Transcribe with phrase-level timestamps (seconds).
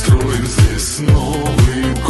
[0.00, 2.09] строим здесь новый город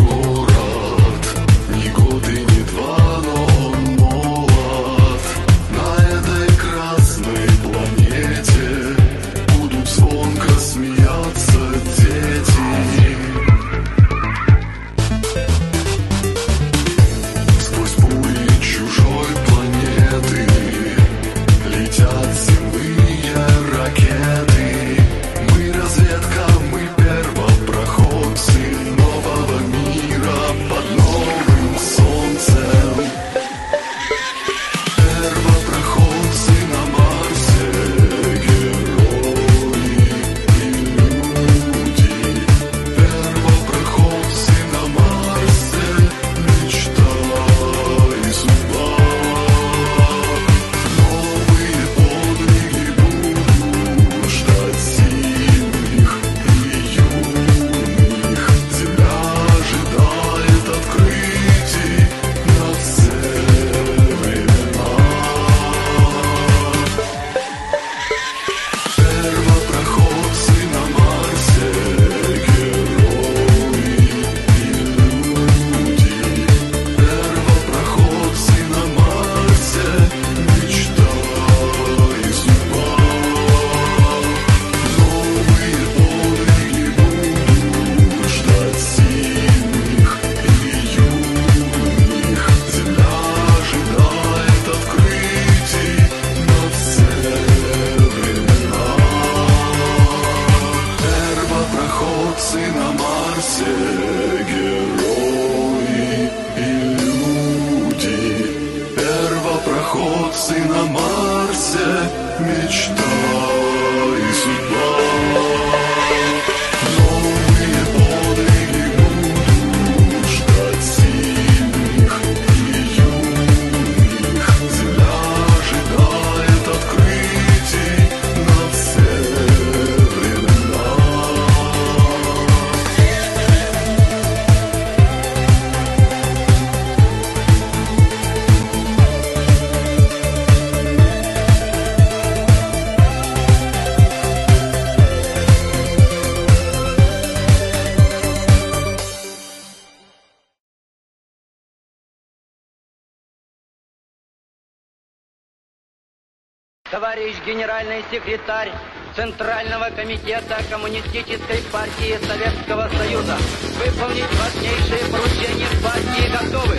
[156.91, 158.73] товарищ генеральный секретарь
[159.15, 163.37] Центрального комитета Коммунистической партии Советского Союза.
[163.79, 166.79] Выполнить важнейшие поручения партии готовы.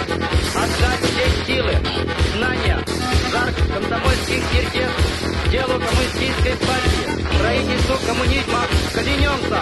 [0.54, 1.76] Отдать все силы,
[2.36, 2.78] знания,
[3.32, 4.92] жар комсомольских сердец,
[5.50, 8.62] делу коммунистической партии, строительству коммунизма.
[8.94, 9.62] Клянемся!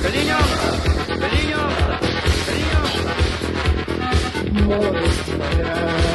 [0.00, 0.70] Клянемся!
[1.06, 1.94] Клянемся!
[2.46, 3.12] Клянемся!
[4.64, 6.11] Молодец,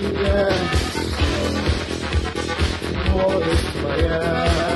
[0.00, 0.48] Yeah.
[3.12, 4.69] What is my yeah.